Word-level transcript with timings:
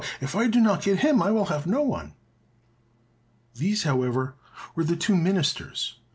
If 0.19 0.35
I 0.35 0.47
do 0.47 0.59
not 0.59 0.81
get 0.81 1.01
him, 1.01 1.21
I 1.21 1.29
will 1.29 1.45
have 1.45 1.67
no 1.67 1.83
one." 1.83 2.13
These, 3.53 3.83
however, 3.83 4.33
were 4.73 4.83
the 4.83 4.95
two 4.95 5.15
ministers. 5.15 5.99